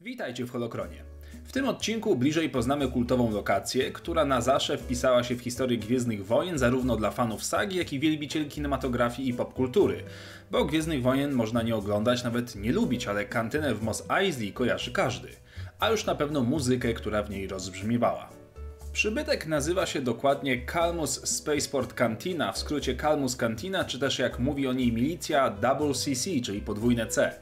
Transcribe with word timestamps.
Witajcie 0.00 0.46
w 0.46 0.50
Holokronie. 0.50 1.04
W 1.44 1.52
tym 1.52 1.68
odcinku 1.68 2.16
bliżej 2.16 2.50
poznamy 2.50 2.88
kultową 2.88 3.30
lokację, 3.30 3.92
która 3.92 4.24
na 4.24 4.40
zawsze 4.40 4.78
wpisała 4.78 5.22
się 5.22 5.36
w 5.36 5.40
historię 5.40 5.78
Gwiezdnych 5.78 6.26
Wojen 6.26 6.58
zarówno 6.58 6.96
dla 6.96 7.10
fanów 7.10 7.44
sagi, 7.44 7.76
jak 7.76 7.92
i 7.92 8.00
wielbicieli 8.00 8.48
kinematografii 8.48 9.28
i 9.28 9.34
popkultury. 9.34 10.02
Bo 10.50 10.64
Gwiezdnych 10.64 11.02
Wojen 11.02 11.32
można 11.32 11.62
nie 11.62 11.76
oglądać, 11.76 12.24
nawet 12.24 12.56
nie 12.56 12.72
lubić, 12.72 13.06
ale 13.06 13.24
kantynę 13.24 13.74
w 13.74 13.82
Mos 13.82 14.04
Eisley 14.10 14.52
kojarzy 14.52 14.92
każdy. 14.92 15.28
A 15.80 15.90
już 15.90 16.06
na 16.06 16.14
pewno 16.14 16.42
muzykę, 16.42 16.94
która 16.94 17.22
w 17.22 17.30
niej 17.30 17.48
rozbrzmiewała. 17.48 18.30
Przybytek 18.98 19.46
nazywa 19.46 19.86
się 19.86 20.00
dokładnie 20.00 20.66
Calmus 20.72 21.28
Spaceport 21.28 21.94
Cantina, 21.94 22.52
w 22.52 22.58
skrócie 22.58 22.96
Calmus 22.96 23.36
Cantina, 23.36 23.84
czy 23.84 23.98
też 23.98 24.18
jak 24.18 24.38
mówi 24.38 24.66
o 24.66 24.72
niej 24.72 24.92
milicja 24.92 25.50
Double 25.50 25.94
CC, 25.94 26.30
czyli 26.44 26.60
podwójne 26.60 27.06
C. 27.06 27.34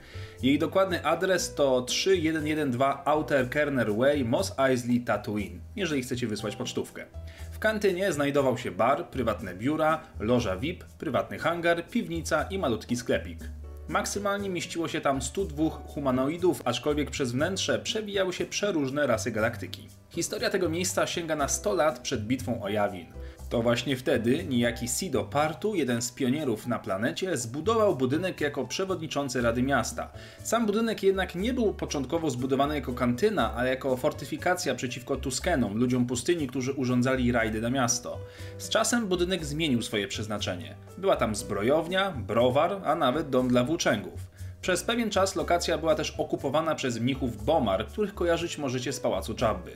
Jej 0.42 0.58
dokładny 0.58 1.04
adres 1.04 1.54
to 1.54 1.82
3112 1.82 2.84
Outer 3.04 3.50
Kerner 3.50 3.94
Way, 3.94 4.24
Mos 4.24 4.52
Eisley, 4.58 5.00
Tatooine, 5.00 5.60
jeżeli 5.76 6.02
chcecie 6.02 6.26
wysłać 6.26 6.56
pocztówkę. 6.56 7.04
W 7.52 7.58
kantynie 7.58 8.12
znajdował 8.12 8.58
się 8.58 8.70
bar, 8.70 9.08
prywatne 9.08 9.54
biura, 9.54 10.00
loża 10.20 10.56
VIP, 10.56 10.84
prywatny 10.84 11.38
hangar, 11.38 11.88
piwnica 11.88 12.42
i 12.42 12.58
malutki 12.58 12.96
sklepik. 12.96 13.38
Maksymalnie 13.88 14.50
mieściło 14.50 14.88
się 14.88 15.00
tam 15.00 15.22
102 15.22 15.70
humanoidów, 15.70 16.62
aczkolwiek 16.64 17.10
przez 17.10 17.32
wnętrze 17.32 17.78
przewijały 17.78 18.32
się 18.32 18.46
przeróżne 18.46 19.06
rasy 19.06 19.30
galaktyki. 19.30 19.88
Historia 20.16 20.50
tego 20.50 20.68
miejsca 20.68 21.06
sięga 21.06 21.36
na 21.36 21.48
100 21.48 21.74
lat 21.74 21.98
przed 21.98 22.26
bitwą 22.26 22.62
o 22.62 22.68
Jawin. 22.68 23.06
To 23.48 23.62
właśnie 23.62 23.96
wtedy 23.96 24.44
niejaki 24.44 24.88
Sido 24.88 25.24
Partu, 25.24 25.74
jeden 25.74 26.02
z 26.02 26.12
pionierów 26.12 26.66
na 26.66 26.78
planecie, 26.78 27.36
zbudował 27.36 27.96
budynek 27.96 28.40
jako 28.40 28.66
przewodniczący 28.66 29.42
Rady 29.42 29.62
Miasta. 29.62 30.10
Sam 30.42 30.66
budynek 30.66 31.02
jednak 31.02 31.34
nie 31.34 31.54
był 31.54 31.74
początkowo 31.74 32.30
zbudowany 32.30 32.74
jako 32.74 32.92
kantyna, 32.92 33.54
ale 33.54 33.70
jako 33.70 33.96
fortyfikacja 33.96 34.74
przeciwko 34.74 35.16
Tuskenom, 35.16 35.78
ludziom 35.78 36.06
pustyni, 36.06 36.46
którzy 36.46 36.72
urządzali 36.72 37.32
rajdy 37.32 37.60
na 37.60 37.70
miasto. 37.70 38.18
Z 38.58 38.68
czasem 38.68 39.06
budynek 39.06 39.44
zmienił 39.44 39.82
swoje 39.82 40.08
przeznaczenie. 40.08 40.76
Była 40.98 41.16
tam 41.16 41.34
zbrojownia, 41.34 42.10
browar, 42.10 42.80
a 42.84 42.94
nawet 42.94 43.30
dom 43.30 43.48
dla 43.48 43.64
włóczęgów. 43.64 44.20
Przez 44.60 44.82
pewien 44.82 45.10
czas 45.10 45.36
lokacja 45.36 45.78
była 45.78 45.94
też 45.94 46.14
okupowana 46.18 46.74
przez 46.74 46.98
mnichów 46.98 47.44
Bomar, 47.44 47.86
których 47.86 48.14
kojarzyć 48.14 48.58
możecie 48.58 48.92
z 48.92 49.00
pałacu 49.00 49.34
Czabby. 49.34 49.70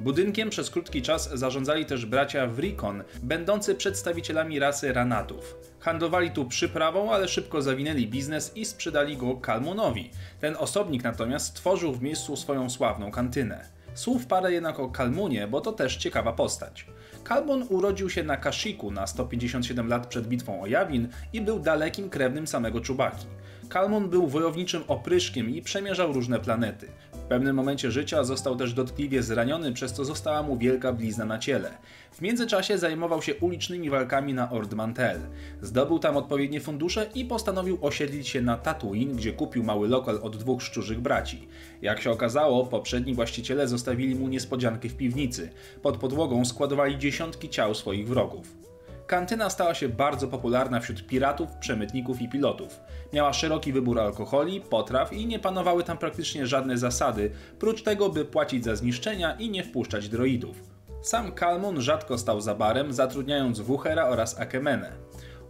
Budynkiem 0.00 0.50
przez 0.50 0.70
krótki 0.70 1.02
czas 1.02 1.30
zarządzali 1.34 1.86
też 1.86 2.06
bracia 2.06 2.46
Wrikon, 2.46 3.02
będący 3.22 3.74
przedstawicielami 3.74 4.58
rasy 4.58 4.92
Ranatów. 4.92 5.56
Handlowali 5.80 6.30
tu 6.30 6.44
przyprawą, 6.44 7.12
ale 7.12 7.28
szybko 7.28 7.62
zawinęli 7.62 8.06
biznes 8.06 8.56
i 8.56 8.64
sprzedali 8.64 9.16
go 9.16 9.36
Kalmunowi. 9.36 10.10
Ten 10.40 10.56
osobnik 10.58 11.04
natomiast 11.04 11.46
stworzył 11.46 11.92
w 11.92 12.02
miejscu 12.02 12.36
swoją 12.36 12.70
sławną 12.70 13.10
kantynę. 13.10 13.64
Słów 13.94 14.26
parę 14.26 14.52
jednak 14.52 14.80
o 14.80 14.88
Kalmunie, 14.88 15.46
bo 15.46 15.60
to 15.60 15.72
też 15.72 15.96
ciekawa 15.96 16.32
postać. 16.32 16.86
Kalmun 17.24 17.66
urodził 17.68 18.10
się 18.10 18.22
na 18.22 18.36
Kashiku 18.36 18.90
na 18.90 19.06
157 19.06 19.88
lat 19.88 20.06
przed 20.06 20.26
bitwą 20.28 20.62
o 20.62 20.66
Jawin 20.66 21.08
i 21.32 21.40
był 21.40 21.58
dalekim 21.58 22.10
krewnym 22.10 22.46
samego 22.46 22.80
Czubaki. 22.80 23.26
Kalmun 23.68 24.08
był 24.08 24.26
wojowniczym 24.26 24.82
opryszkiem 24.88 25.50
i 25.50 25.62
przemierzał 25.62 26.12
różne 26.12 26.38
planety. 26.38 26.88
Pewnym 27.30 27.56
momencie 27.56 27.90
życia 27.90 28.24
został 28.24 28.56
też 28.56 28.74
dotkliwie 28.74 29.22
zraniony, 29.22 29.72
przez 29.72 29.92
co 29.92 30.04
została 30.04 30.42
mu 30.42 30.58
wielka 30.58 30.92
blizna 30.92 31.24
na 31.24 31.38
ciele. 31.38 31.78
W 32.12 32.20
międzyczasie 32.20 32.78
zajmował 32.78 33.22
się 33.22 33.34
ulicznymi 33.34 33.90
walkami 33.90 34.34
na 34.34 34.50
Ord 34.50 34.74
Mantell. 34.74 35.20
Zdobył 35.62 35.98
tam 35.98 36.16
odpowiednie 36.16 36.60
fundusze 36.60 37.06
i 37.14 37.24
postanowił 37.24 37.78
osiedlić 37.80 38.28
się 38.28 38.42
na 38.42 38.56
Tatooine, 38.56 39.16
gdzie 39.16 39.32
kupił 39.32 39.64
mały 39.64 39.88
lokal 39.88 40.20
od 40.22 40.36
dwóch 40.36 40.62
szczurzych 40.62 41.00
braci. 41.00 41.48
Jak 41.82 42.00
się 42.00 42.10
okazało, 42.10 42.66
poprzedni 42.66 43.14
właściciele 43.14 43.68
zostawili 43.68 44.14
mu 44.14 44.28
niespodziankę 44.28 44.88
w 44.88 44.96
piwnicy. 44.96 45.50
Pod 45.82 45.96
podłogą 45.96 46.44
składowali 46.44 46.98
dziesiątki 46.98 47.48
ciał 47.48 47.74
swoich 47.74 48.08
wrogów. 48.08 48.69
Kantyna 49.10 49.50
stała 49.50 49.74
się 49.74 49.88
bardzo 49.88 50.28
popularna 50.28 50.80
wśród 50.80 51.06
piratów, 51.06 51.56
przemytników 51.56 52.22
i 52.22 52.28
pilotów. 52.28 52.80
Miała 53.12 53.32
szeroki 53.32 53.72
wybór 53.72 54.00
alkoholi, 54.00 54.60
potraw 54.60 55.12
i 55.12 55.26
nie 55.26 55.38
panowały 55.38 55.84
tam 55.84 55.98
praktycznie 55.98 56.46
żadne 56.46 56.78
zasady, 56.78 57.30
prócz 57.58 57.82
tego, 57.82 58.08
by 58.08 58.24
płacić 58.24 58.64
za 58.64 58.76
zniszczenia 58.76 59.34
i 59.34 59.50
nie 59.50 59.64
wpuszczać 59.64 60.08
droidów. 60.08 60.62
Sam 61.02 61.32
Kalmun 61.32 61.80
rzadko 61.80 62.18
stał 62.18 62.40
za 62.40 62.54
barem, 62.54 62.92
zatrudniając 62.92 63.60
Wuchera 63.60 64.08
oraz 64.08 64.40
Akemenę. 64.40 64.92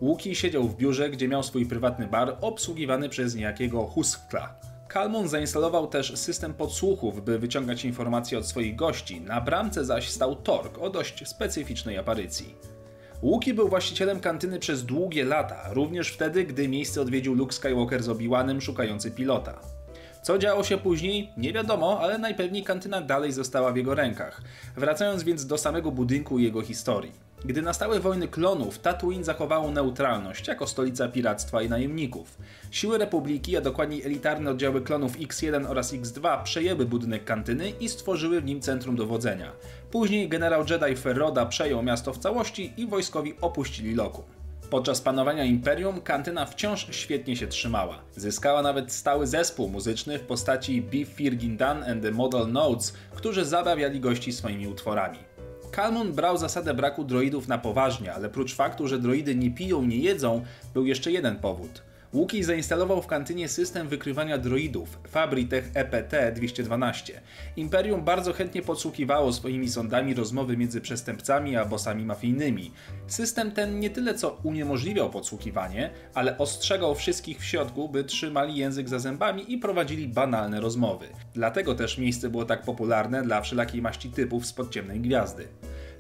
Łuki 0.01 0.35
siedział 0.35 0.69
w 0.69 0.77
biurze, 0.77 1.11
gdzie 1.11 1.29
miał 1.29 1.43
swój 1.43 1.67
prywatny 1.67 2.07
bar 2.07 2.37
obsługiwany 2.41 3.09
przez 3.09 3.35
niejakiego 3.35 3.87
Huskla. 3.87 4.55
Kalmun 4.89 5.29
zainstalował 5.29 5.87
też 5.87 6.19
system 6.19 6.55
podsłuchów, 6.55 7.25
by 7.25 7.39
wyciągać 7.39 7.85
informacje 7.85 8.39
od 8.39 8.47
swoich 8.47 8.77
gości, 8.77 9.21
na 9.21 9.41
bramce 9.41 9.85
zaś 9.85 10.09
stał 10.09 10.37
Tork 10.37 10.79
o 10.79 10.91
dość 10.91 11.29
specyficznej 11.29 11.99
aparycji. 11.99 12.80
Łuki 13.23 13.55
był 13.55 13.69
właścicielem 13.69 14.21
kantyny 14.21 14.59
przez 14.59 14.85
długie 14.85 15.25
lata, 15.25 15.73
również 15.73 16.09
wtedy, 16.09 16.45
gdy 16.45 16.69
miejsce 16.69 17.01
odwiedził 17.01 17.35
Luke 17.35 17.53
Skywalker 17.53 18.03
z 18.03 18.09
Obi-Wanem 18.09 18.61
szukający 18.61 19.11
pilota. 19.11 19.61
Co 20.23 20.39
działo 20.39 20.65
się 20.65 20.79
później? 20.79 21.31
Nie 21.37 21.53
wiadomo, 21.53 22.01
ale 22.01 22.19
najpewniej 22.19 22.63
kantyna 22.63 23.01
dalej 23.01 23.33
została 23.33 23.73
w 23.73 23.77
jego 23.77 23.95
rękach. 23.95 24.43
Wracając 24.77 25.23
więc 25.23 25.47
do 25.47 25.59
samego 25.59 25.91
budynku 25.91 26.39
i 26.39 26.45
jego 26.45 26.63
historii. 26.63 27.13
Gdy 27.45 27.63
nastały 27.63 28.01
wojny 28.01 28.29
klonów, 28.29 28.79
Tatooine 28.79 29.25
zachowało 29.25 29.71
neutralność 29.71 30.49
jako 30.49 30.67
stolica 30.67 31.09
piractwa 31.09 31.63
i 31.63 31.69
najemników. 31.69 32.39
Siły 32.71 32.99
Republiki, 32.99 33.57
a 33.57 33.61
dokładniej 33.61 34.03
elitarne 34.03 34.51
oddziały 34.51 34.81
klonów 34.81 35.19
X1 35.19 35.67
oraz 35.71 35.95
X2 35.95 36.43
przejęły 36.43 36.87
budynek 36.87 37.25
kantyny 37.25 37.71
i 37.71 37.89
stworzyły 37.89 38.41
w 38.41 38.45
nim 38.45 38.61
centrum 38.61 38.97
dowodzenia. 38.97 39.53
Później 39.91 40.29
generał 40.29 40.65
Jedi 40.71 40.97
Ferroda 40.97 41.47
przejął 41.47 41.83
miasto 41.83 42.13
w 42.13 42.19
całości 42.19 42.73
i 42.77 42.87
wojskowi 42.87 43.35
opuścili 43.41 43.95
Lokum. 43.95 44.25
Podczas 44.71 45.01
panowania 45.01 45.45
Imperium 45.45 46.01
kantyna 46.01 46.47
wciąż 46.47 46.87
świetnie 46.91 47.37
się 47.37 47.47
trzymała. 47.47 47.99
Zyskała 48.17 48.63
nawet 48.63 48.93
stały 48.93 49.27
zespół 49.27 49.69
muzyczny 49.69 50.19
w 50.19 50.23
postaci 50.23 50.83
Beef 50.83 51.09
Firgindan 51.09 51.83
and 51.83 52.03
the 52.03 52.11
Model 52.11 52.53
Notes, 52.53 52.95
którzy 53.15 53.45
zabawiali 53.45 54.01
gości 54.01 54.33
swoimi 54.33 54.69
utworami. 54.69 55.19
Kalmun 55.71 56.13
brał 56.13 56.37
zasadę 56.37 56.75
braku 56.75 57.05
droidów 57.05 57.49
na 57.49 57.59
poważnie, 57.59 58.15
ale 58.15 58.29
prócz 58.29 58.55
faktu, 58.55 58.89
że 58.89 58.99
droidy 58.99 59.35
nie 59.35 59.51
piją, 59.51 59.83
nie 59.83 59.97
jedzą, 59.97 60.45
był 60.75 60.87
jeszcze 60.87 61.13
jeden 61.13 61.37
powód. 61.37 61.83
Łuki 62.15 62.45
zainstalował 62.45 63.03
w 63.03 63.07
kantynie 63.07 63.49
system 63.49 63.89
wykrywania 63.89 64.39
droidów 64.39 64.99
Fabritech 65.09 65.71
E 65.75 65.85
EPT-212. 65.85 67.13
Imperium 67.57 68.05
bardzo 68.05 68.33
chętnie 68.33 68.63
podsłuchiwało 68.63 69.33
swoimi 69.33 69.69
sondami 69.69 70.15
rozmowy 70.15 70.57
między 70.57 70.81
przestępcami 70.81 71.57
a 71.57 71.65
bossami 71.65 72.05
mafijnymi. 72.05 72.73
System 73.07 73.53
ten 73.53 73.81
nie 73.81 73.91
tyle 73.91 74.15
co 74.15 74.39
uniemożliwiał 74.43 75.11
podsłuchiwanie, 75.11 75.91
ale 76.15 76.39
ostrzegał 76.39 76.95
wszystkich 76.95 77.39
w 77.39 77.45
środku, 77.45 77.89
by 77.89 78.05
trzymali 78.05 78.57
język 78.57 78.89
za 78.89 78.99
zębami 78.99 79.53
i 79.53 79.59
prowadzili 79.59 80.09
banalne 80.09 80.61
rozmowy. 80.61 81.07
Dlatego 81.35 81.75
też 81.75 81.99
miejsce 81.99 82.29
było 82.29 82.45
tak 82.45 82.63
popularne 82.63 83.23
dla 83.23 83.41
wszelakiej 83.41 83.83
maści 83.83 84.11
typów 84.11 84.47
z 84.47 84.53
podciemnej 84.53 85.01
gwiazdy. 85.01 85.49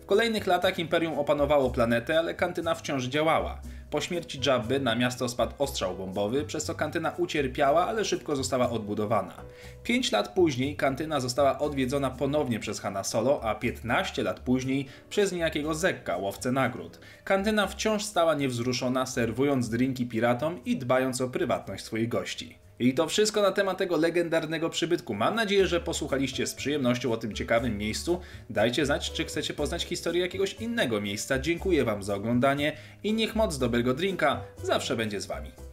W 0.02 0.06
kolejnych 0.06 0.46
latach 0.46 0.78
Imperium 0.78 1.18
opanowało 1.18 1.70
planetę, 1.70 2.18
ale 2.18 2.34
kantyna 2.34 2.74
wciąż 2.74 3.04
działała. 3.04 3.60
Po 3.90 4.00
śmierci 4.00 4.40
Jabby 4.46 4.80
na 4.80 4.94
miasto 4.94 5.28
spadł 5.28 5.54
ostrzał 5.58 5.96
bombowy, 5.96 6.44
przez 6.44 6.64
co 6.64 6.74
kantyna 6.74 7.12
ucierpiała, 7.16 7.86
ale 7.86 8.04
szybko 8.04 8.36
została 8.36 8.70
odbudowana. 8.70 9.34
5 9.82 10.12
lat 10.12 10.34
później 10.34 10.76
kantyna 10.76 11.20
została 11.20 11.58
odwiedzona 11.58 12.10
ponownie 12.10 12.60
przez 12.60 12.80
Hanna 12.80 13.04
Solo, 13.04 13.44
a 13.44 13.54
15 13.54 14.22
lat 14.22 14.40
później 14.40 14.86
przez 15.08 15.32
niejakiego 15.32 15.74
Zekka, 15.74 16.16
łowcę 16.16 16.52
nagród. 16.52 17.00
Kantyna 17.24 17.66
wciąż 17.66 18.04
stała 18.04 18.34
niewzruszona, 18.34 19.06
serwując 19.06 19.68
drinki 19.68 20.06
piratom 20.06 20.64
i 20.64 20.76
dbając 20.76 21.20
o 21.20 21.28
prywatność 21.28 21.84
swoich 21.84 22.08
gości. 22.08 22.69
I 22.80 22.94
to 22.94 23.08
wszystko 23.08 23.42
na 23.42 23.52
temat 23.52 23.78
tego 23.78 23.96
legendarnego 23.96 24.70
przybytku. 24.70 25.14
Mam 25.14 25.34
nadzieję, 25.34 25.66
że 25.66 25.80
posłuchaliście 25.80 26.46
z 26.46 26.54
przyjemnością 26.54 27.12
o 27.12 27.16
tym 27.16 27.34
ciekawym 27.34 27.78
miejscu. 27.78 28.20
Dajcie 28.50 28.86
znać, 28.86 29.12
czy 29.12 29.24
chcecie 29.24 29.54
poznać 29.54 29.84
historię 29.84 30.22
jakiegoś 30.22 30.54
innego 30.54 31.00
miejsca. 31.00 31.38
Dziękuję 31.38 31.84
Wam 31.84 32.02
za 32.02 32.14
oglądanie 32.14 32.76
i 33.04 33.12
niech 33.12 33.36
moc 33.36 33.58
dobrego 33.58 33.94
drinka 33.94 34.40
zawsze 34.62 34.96
będzie 34.96 35.20
z 35.20 35.26
Wami. 35.26 35.69